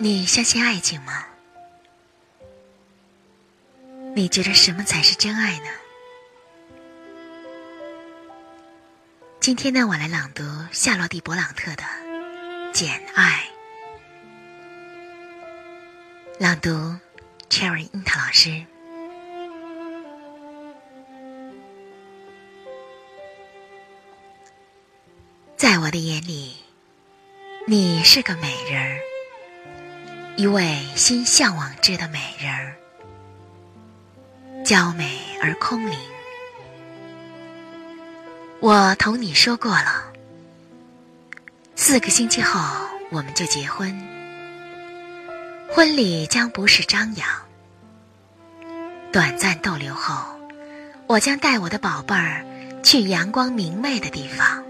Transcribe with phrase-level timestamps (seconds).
[0.00, 1.26] 你相信爱情吗？
[4.14, 5.66] 你觉得什么才是真爱呢？
[9.40, 11.82] 今天呢，我来朗读夏洛蒂·勃朗特的
[12.72, 13.42] 《简爱》，
[16.38, 16.70] 朗读
[17.50, 18.64] Cherry 樱桃老师。
[25.56, 26.54] 在我的眼里，
[27.66, 29.00] 你是个美人儿。
[30.38, 32.76] 一位心向往之的美人儿，
[34.64, 35.98] 娇美而空灵。
[38.60, 40.12] 我同你说过了，
[41.74, 42.60] 四个星期后
[43.10, 44.00] 我们就结婚，
[45.68, 47.28] 婚礼将不是张扬。
[49.10, 50.38] 短暂逗留后，
[51.08, 52.46] 我将带我的宝贝儿
[52.84, 54.62] 去阳光明媚的地方。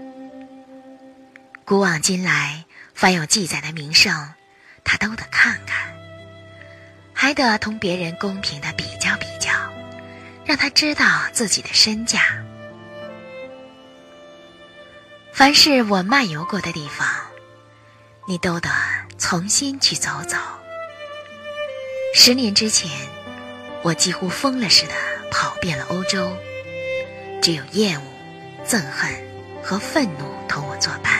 [1.63, 4.33] 古往今来，凡有记载的名胜。
[4.91, 5.93] 他都得看看，
[7.13, 9.51] 还得同别人公平的比较比较，
[10.43, 12.43] 让他知道自己的身价。
[15.31, 17.07] 凡是我漫游过的地方，
[18.27, 18.67] 你都得
[19.19, 20.37] 重新去走走。
[22.15, 22.89] 十年之前，
[23.83, 24.93] 我几乎疯了似的
[25.29, 26.35] 跑遍了欧洲，
[27.43, 28.07] 只有厌恶、
[28.65, 29.13] 憎恨
[29.61, 31.18] 和愤怒同我作伴。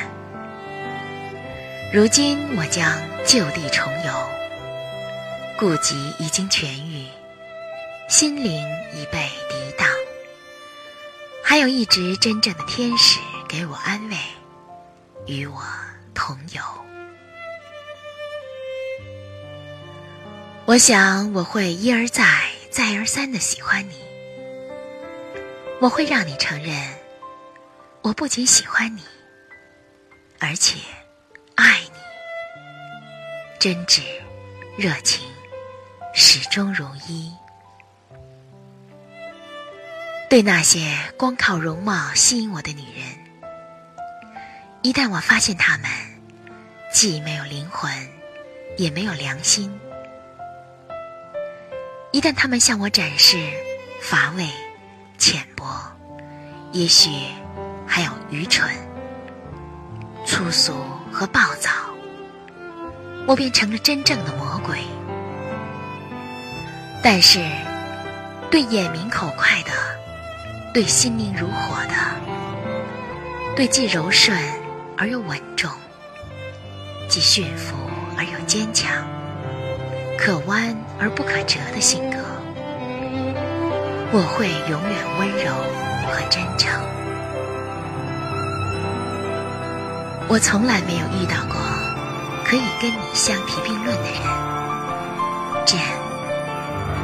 [1.91, 4.13] 如今我将就地重游，
[5.57, 7.07] 顾疾已经痊愈，
[8.07, 9.87] 心灵已被涤荡，
[11.43, 14.15] 还有一直真正的天使给我安慰，
[15.25, 15.63] 与我
[16.13, 16.61] 同游。
[20.65, 22.23] 我想我会一而再、
[22.69, 23.95] 再而三的喜欢你，
[25.81, 26.79] 我会让你承认，
[28.03, 29.01] 我不仅喜欢你，
[30.37, 30.77] 而且。
[33.59, 34.01] 真挚、
[34.77, 35.27] 热情，
[36.13, 37.29] 始终如一。
[40.29, 43.05] 对那些光靠容貌吸引我的女人，
[44.81, 45.89] 一旦我发现她们
[46.93, 47.91] 既没有灵魂，
[48.77, 49.69] 也没有良心；
[52.13, 53.37] 一旦她们向我展示
[54.01, 54.47] 乏味、
[55.17, 55.65] 浅薄，
[56.71, 57.09] 也许
[57.85, 58.73] 还有愚蠢、
[60.25, 60.73] 粗俗。
[61.11, 61.69] 和暴躁，
[63.29, 64.79] 我便成了真正的魔鬼。
[67.03, 67.39] 但是，
[68.49, 69.71] 对眼明口快的，
[70.73, 71.93] 对心灵如火的，
[73.55, 74.35] 对既柔顺
[74.97, 75.69] 而又稳重，
[77.07, 77.75] 既驯服
[78.17, 78.91] 而又坚强，
[80.17, 82.17] 可弯而不可折的性格，
[84.11, 85.53] 我会永远温柔
[86.09, 86.67] 和真诚。
[90.27, 91.55] 我从来没有遇到过
[92.49, 94.19] 可以跟你相提并论的人
[95.67, 95.85] 这样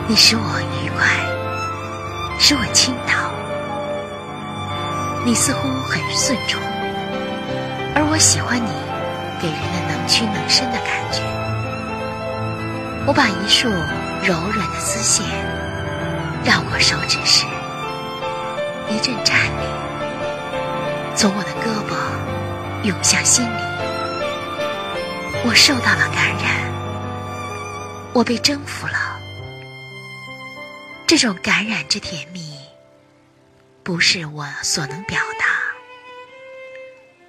[0.08, 1.06] 你使我愉快，
[2.40, 3.14] 使我倾倒。
[5.24, 6.60] 你似乎很顺从，
[7.94, 8.72] 而我喜欢你
[9.40, 11.22] 给人的能屈能伸的感觉。
[13.06, 13.70] 我把一束
[14.24, 15.24] 柔软的丝线
[16.44, 17.46] 绕过手指时，
[18.90, 19.66] 一阵颤栗
[21.16, 21.94] 从我的胳膊。
[22.84, 23.65] 涌向心里，
[25.48, 26.74] 我受到了感染，
[28.16, 29.20] 我被征服了。
[31.06, 32.58] 这种感染之甜蜜，
[33.84, 35.46] 不是我所能表达。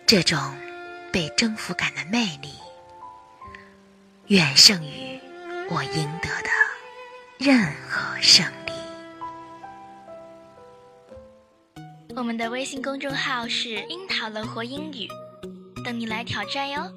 [0.06, 0.38] 这种
[1.12, 2.48] 被征服感的魅力，
[4.28, 5.20] 远胜于
[5.68, 6.48] 我赢得的
[7.36, 8.72] 任何胜利。
[12.16, 15.06] 我们的微信公众号是“樱桃乐活英语”。
[15.84, 16.90] 等你来挑战哟！